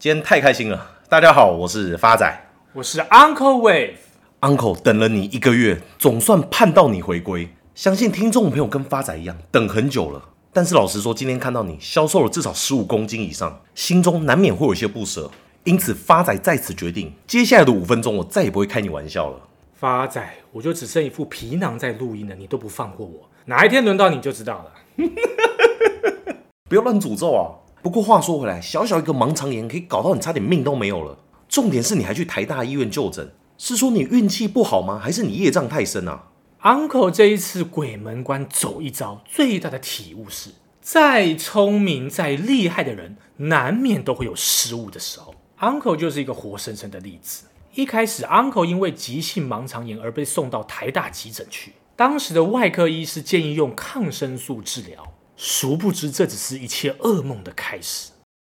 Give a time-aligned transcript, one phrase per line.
[0.00, 0.92] 今天太开心了！
[1.08, 2.24] 大家好，我是发仔，
[2.72, 3.96] 我是 Uncle Wave。
[4.42, 7.48] Uncle 等了你一个月，总算盼到你回归。
[7.74, 10.22] 相信听众朋友跟发仔一样，等很久了。
[10.52, 15.28] 但是老实说，今天看到你消瘦了至少十五公斤以上，心中难免会有些不舍。
[15.64, 19.40] 因此，发仔在此决定，接下来的五分钟，我再也不会开你玩笑了。
[19.74, 24.72] 发仔，我就只剩一副皮囊在录音了，你都不放过我，哪一天轮到你就知道了。
[26.70, 27.66] 不要乱诅咒啊！
[27.82, 31.18] 不过话说回来，小小一个盲肠炎可以搞到你差点命都没有了。
[31.48, 34.98] 重点是你还去台大医院就诊，是说你运气不好吗？
[34.98, 36.24] 还是你业障太深啊
[36.62, 40.50] ？Uncle 这一次鬼门关走一遭，最大的体悟是：
[40.80, 45.34] 再聪明、再厉害的人，难免都会有失误的时候。
[45.60, 47.44] Uncle 就是一个活生生的例子。
[47.74, 55.14] 一开始，Uncle 因为急性盲肠炎而被送到台大急诊去，当时的外科医师建议用抗生素治疗。
[55.40, 58.10] 殊不知，这只是一切噩梦的开始。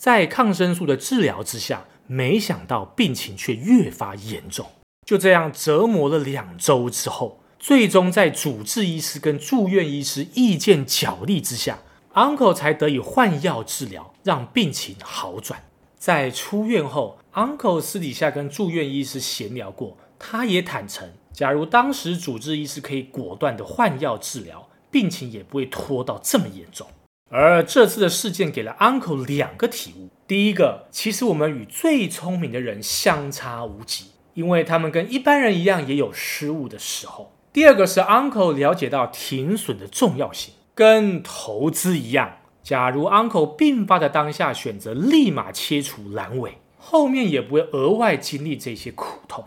[0.00, 4.66] 在抗生素的治疗之下，没想到病情却越发严重。
[5.06, 11.80] 就这样折磨了两周之后，最终在主治医师跟住院医师意见角力之下
[12.14, 15.62] ，Uncle 才得以换药治疗，让病情好转。
[15.98, 24.66] 在出院后，Uncle 私底下跟住院医师闲聊过，他也坦诚，假如当时主治医师可以果断的换药治疗。
[24.92, 26.86] 病情也不会拖到这么严重，
[27.30, 49.42] 而这次的事件给了 Uncle 两个体悟：第一个，其实我们与最聪明的人相差无几，因为他们跟一般人一样也有失误的时候；第二个是 Uncle 了解到停损的重要性，跟投资一样，假如 Uncle 病发的当下选择立马切除阑尾，后面也不会额外经历这些苦痛。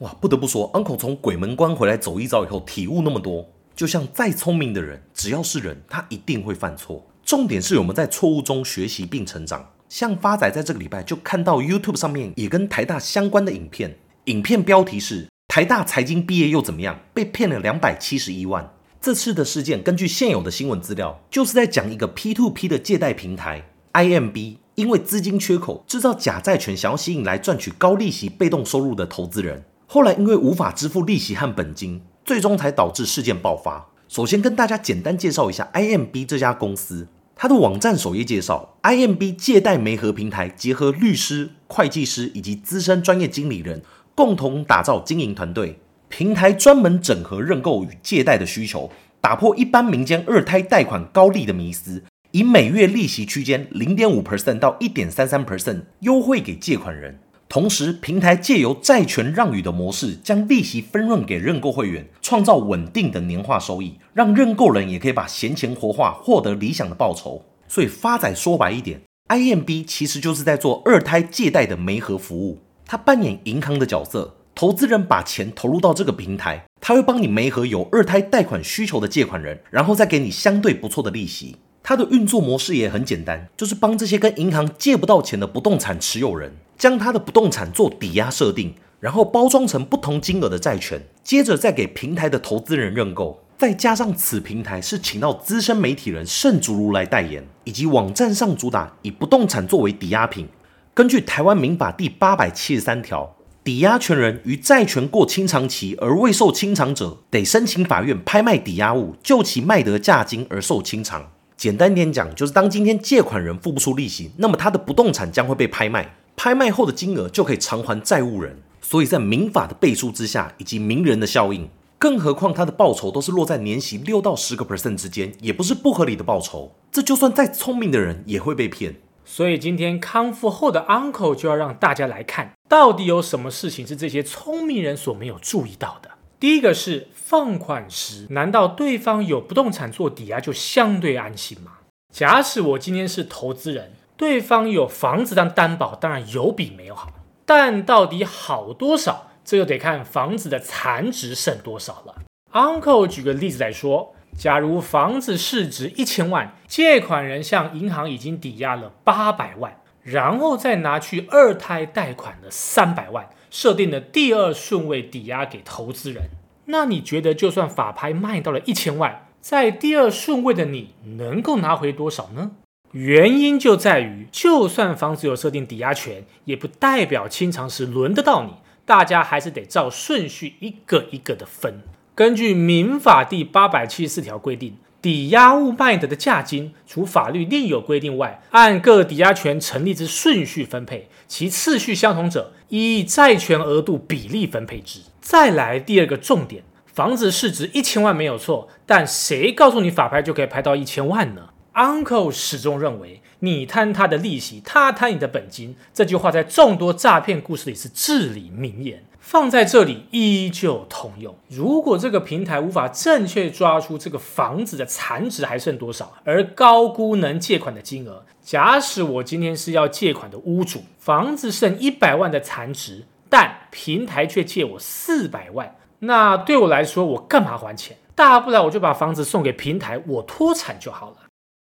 [0.00, 3.48] 哇，不得不说，Uncle 从鬼门关回来走一遭以后，体悟那么多。
[3.76, 7.06] 就像再聪明的人，只要是人，他一定会犯错。
[7.22, 9.70] 重点是我们在错误中学习并成长。
[9.88, 16.98] 像发仔在这个礼拜就看到 YouTube 上面也跟台大相关的影片，影片标题是“台大财经毕业又怎么样？
[17.12, 18.72] 被骗了两百七十一万”。
[18.98, 29.64] 这次的事件根据现有的新闻资料，就是在讲一个 P2P 的借贷平台 IMB，因为资金缺口，制造假债权，想要吸引来赚取高利息被动收入的投资人。
[29.86, 32.00] 后来因为无法支付利息和本金。
[32.26, 33.86] 最终才导致事件爆发。
[34.08, 37.06] 首先跟大家简单介绍一下 IMB 这家公司，
[37.36, 43.80] 它的网站首页介绍，IMB 借贷媒合平台结合律师、会计师以及资深专业经理人，
[44.16, 45.78] 共同打造经营团队。
[46.08, 57.20] 平台专门整合认购与借贷的需求，打破一般民间二胎贷款高利的迷思，以每月利息区间零点五 percent 到一点三三 percent 优惠给借款人。
[57.56, 67.46] 同时，平台借由债权让与的模式，将利息分润给认购会员，创造稳定的年化收益，让认购人也可以把闲钱活化，获得理想的报酬。
[67.66, 81.56] 所以发仔说白一点，IMB 其实就是在做二胎借贷的媒合服务，它扮演银行的角色，投资人把钱投入到这个平台，他会帮你媒合有二胎贷款需求的借款人，然后再给你相对不错的利息。
[81.88, 93.40] 它的运作模式也很简单，就是帮这些跟银行借不到钱的不动产持有人，将他的不动产做抵押设定，然后包装成不同金额的债权，接着再给平台的投资人认购。
[93.56, 100.48] 再加上此平台是请到资深媒体人盛竹如来代言，以及网站上主打以不动产作为抵押品。
[100.92, 111.30] 根据台湾民法第八百七十三条，抵押权人于债权过清偿期而未受清偿者，得申请法院拍卖抵押物，就其卖得价金而受清偿。
[111.56, 118.58] 简单点讲，就是当今天借款人付不出利息，那么他的不动产将会被拍卖，拍卖后的金额就可以偿还债务人。
[118.82, 121.68] 所以在民法的背书之下，以及名人的效应，
[121.98, 126.72] 更何况他的报酬都是落在年息六到十个 percent 之间，也不是不合理的报酬。
[126.92, 128.96] 这就算再聪明的人也会被骗。
[129.24, 136.10] 所以今天康复后的 Uncle 就要让大家来看，到底有什么事情是这些聪明人所没有注意到的。
[136.38, 141.72] 第一个是放款时，难道对方有不动产做抵押就相对安心吗？
[142.12, 147.10] 假使我今天是投资人，对方有房子当担保，当然有比没有好。
[147.46, 152.22] 但到底好多少，这就得看房子的残值剩多少了。
[152.52, 163.26] Uncle 举个例子来说，假如房子市值一千万，借款人向银行已经抵押了八百万，然后再拿去二胎贷款了三百万。
[163.50, 166.30] 设定的第二顺位抵押给投资人，
[166.66, 172.52] 那你觉得就算法拍卖到了一千万，在第二顺位的你能够拿回多少呢？
[172.92, 178.52] 原因就在于，就算房子有设定抵押权，也不代表清偿时轮得到你，
[178.84, 181.82] 大家还是得照顺序一个一个的分。
[182.14, 195.00] 根据民法第八百七十四条规定，抵押物卖得的价金，除法律另有规定外，按各抵押权成立之顺序分配，其次序相同者，依债权额度比例分配之。
[195.20, 205.76] 再来第二个重点，房子市值一千万没有错，但谁告诉你法拍就可以拍到一千万呢？Uncle 始终认为，你贪他的利息，他贪你的本金。
[205.92, 209.04] 这句话在众多诈骗故事里是至理名言。
[209.28, 211.34] 放在这里依旧通用。
[211.48, 227.96] 如果这个平台无法正确抓出这个房子的残值还剩多少，而高估能借款的金额，假使我今天是要借款的屋主，房子剩一百万的残值，但平台却借我四百万，那对我来说，我干嘛还钱？
[228.14, 231.16] 大不了我就把房子送给平台，我脱产就好了。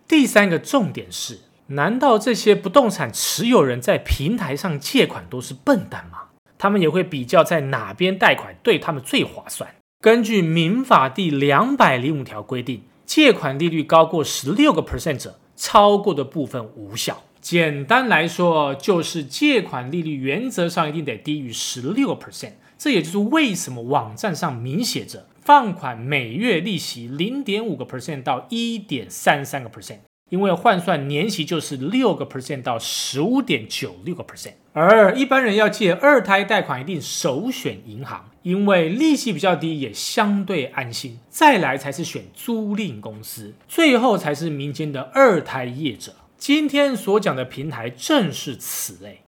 [0.06, 1.38] 第三个重点是，
[1.68, 6.23] 难道这些不动产持有人在平台上借款都是笨蛋吗？
[6.64, 9.68] 他们也会比较在哪边贷款对他们最划算。
[10.00, 17.22] 根据民法第两百零五条规定，借款利率高过十六个 percent 者，超过的部分无效。
[17.38, 22.52] 简单来说，就是借款利率原则上一定得低于十六个 percent。
[22.78, 29.98] 这也就是为什么网站上明写着放款每月利息零点五个 percent 到一点三三个 percent。
[30.30, 41.18] 因为换算年息就是六个 percent 到十五点九六个 percent，而一般人要借二胎贷款，一定首选银行，因为利息比较低，也相对安心。
[41.28, 46.14] 再来才是选租赁公司，最后才是民间的二胎业者。
[46.36, 49.20] 今天所讲的平台正是此类。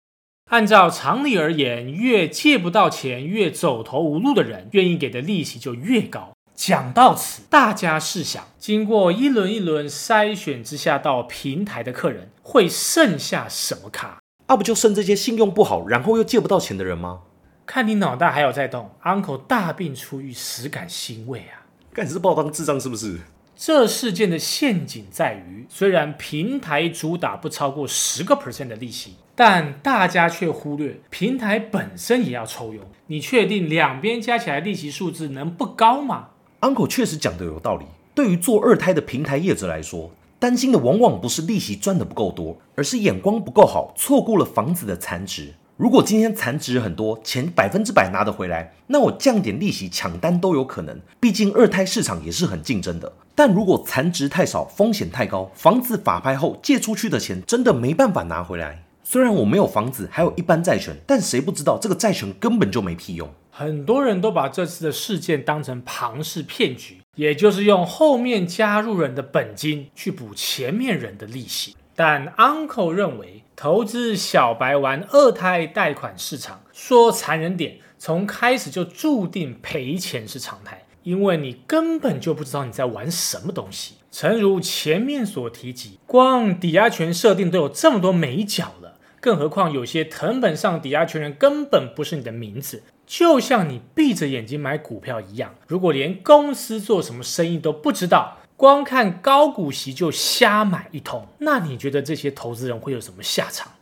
[0.51, 6.34] 按照常理而言，越借不到钱、越走投无路的人，愿意给的利息就越高。
[6.55, 14.21] 讲到此，大家试想，经过一轮一轮筛选之下到平台的客人，会剩下什么卡？
[14.47, 17.21] 啊，不就剩这些信用不好，然后又借不到钱的人吗？
[17.65, 21.65] 看你脑袋还有在动，Uncle 大病初愈，实感欣慰啊！
[21.93, 23.19] 干，是把我当智障是不是？
[23.55, 29.15] 这事件的陷阱在于，虽然平台主打不超过十个 percent 的利息。
[29.37, 32.81] 但大家却忽略，平台本身也要抽佣。
[33.07, 36.29] 你确定两边加起来利息数字能不高吗
[36.65, 37.85] ？Uncle 确实讲的有道理。
[38.15, 40.09] 对于做二胎的平台业者来说，
[40.39, 45.53] 担心的往往不是利息赚的不够多，而是眼光不够好，错过了房子的残值。
[45.77, 50.99] 如果今天残值很多，钱百分之百拿得回来，那我降点利息抢单都有可能。
[51.19, 53.13] 毕竟二胎市场也是很竞争的。
[53.35, 58.85] 但如果残值太少，风险太高，房子法拍后借出去的钱真的没办法拿回来。
[59.03, 63.29] 虽然我没有房子，还有一般债权，但谁不知道这个债权根本就没屁用。
[63.57, 71.73] 很多人都把这次的事件当成庞氏骗局，也就是用后面加入人的本金去补前面人的利息。
[71.95, 83.93] 但 Uncle 认为，投资小白玩二胎贷款市场，说残忍点，从开始就注定赔钱是常态，因为你根本就不知道你在玩什么东西。
[84.11, 88.99] 诚如前面所提及，光抵押权设定都有这么多美角了。
[89.21, 95.55] 更何况，有些藤本上抵押权人根本不是你的名字，就像你闭着眼睛买股票一样。
[95.67, 103.73] 如果连公司做什么生意都不知道，光看高股息就瞎买一通，那你觉得这些投资人会有什么下场？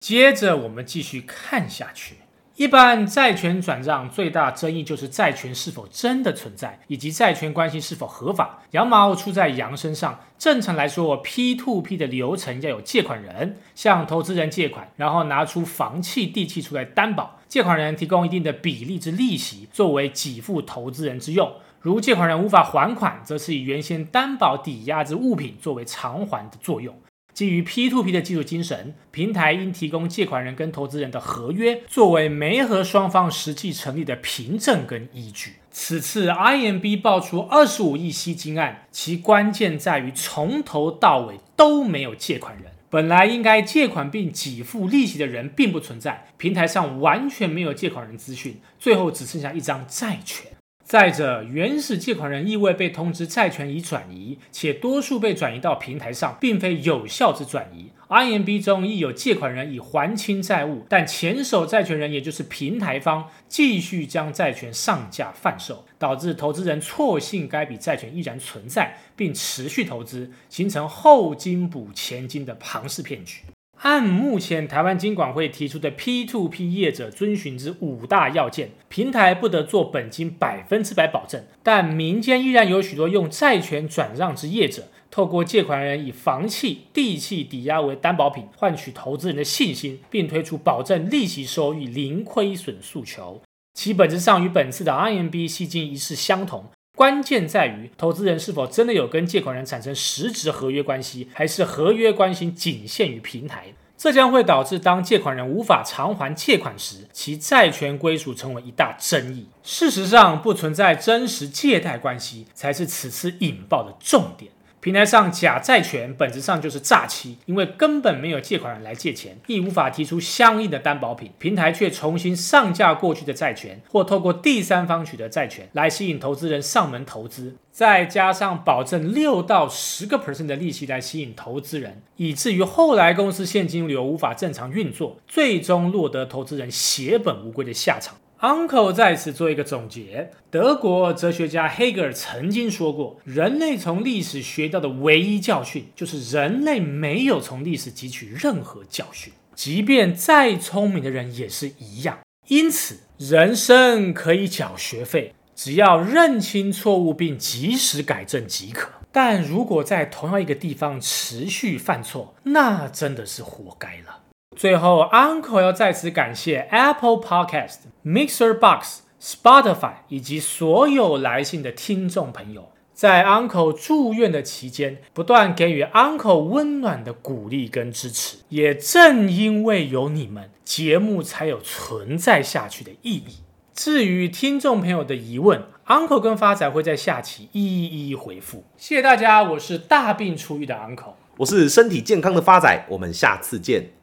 [0.00, 2.16] 接着我们继续看下去。
[2.56, 8.60] 一般债权转让最大争议就是债权是否真的存在，以及债权关系是否合法。
[8.72, 10.20] 羊毛出在羊身上。
[10.38, 21.50] 正常来说，P2P 的流程要有借款人向投资人借款，然后拿出房契、地契出来担保，借款人提供一定的比例之利息作为给付投资人之用。
[21.80, 26.94] 如借款人无法还款，则是以原先担保抵押之物品作为偿还的作用。
[27.32, 35.54] 基于 P2P 的技术精神，平台应提供借款人跟投资人的合约，作为媒合双方实际成立的凭证跟依据。
[35.70, 42.72] 此次 IMB 爆出二十五亿吸金案，其关键在于从头到尾都没有借款人。
[42.90, 50.50] 本来应该借款并给付利息的人并不存在，平台上完全没有借款人资讯，最后只剩下一张债权。
[50.84, 57.90] 再者，原始借款人亦未被通知债权已转移，且多数被转移到平台上，并非有效之转移。
[58.08, 73.40] IMB 中亦有借款人已还清债务，但前手债权人也就是平台方继续将债权上架贩售，导致投资人错信该笔债权依然存在，并持续投资，形成后金补前金的庞氏骗局。
[73.82, 93.42] 按目前台湾金管会提出的 P2P 业者遵循之五大要件，平台不得做本金百分之百保证，但民间依然有许多用债权转让之业者，透过借款人以房契、地契抵押为担保品，换取投资人的信心，并推出保证利息收益零亏损诉求，
[93.74, 96.66] 其本质上与本次的 IMB 吸金一事相同。
[97.02, 103.64] 关键在于投资人是否真的有跟借款人产生实质合约关系，还是合约关系仅限于平台。
[103.98, 109.48] 这将会导致当借款人无法偿还借款时，其债权归属成为一大争议。
[109.64, 114.52] 事实上，不存在真实借贷关系，才是此次引爆的重点。
[114.82, 138.16] 平台上假债权本质上就是诈欺，因为根本没有借款人来借钱，亦无法提出相应的担保品，平台却重新上架过去的债权，或透过第三方取得债权来吸引投资人上门投资，再加上保证六到十个 percent 的利息来吸引投资人，以至于后来公司现金流无法正常运作，最终落得投资人血本无归的下场。
[138.42, 152.18] Uncle 在此做一个总结：德国哲学家黑格尔曾经说过，人类从历史学到的唯一教训，就是人类没有从历史汲取任何教训，即便再聪明的人也是一样。
[152.48, 158.90] 因此，人生可以缴学费，只要认清错误并及时改正即可。
[159.12, 164.18] 但如果在同样一个地方持续犯错，那真的是活该了。
[164.54, 178.38] 最后，Uncle 要再次感谢 Apple Podcast、Mixer Box、Spotify 以及所有来信的听众朋友，在 Uncle 住院的期间，不断给予 Uncle 温暖的鼓励跟支持。
[178.50, 183.38] 也正因为有你们，节目才有存在下去的意义。
[183.74, 188.64] 至于听众朋友的疑问，Uncle 跟发仔会在下期一一回复。
[188.76, 193.92] 谢谢大家，我是大病初愈的 Uncle，我是身体健康的发仔，我们下次见。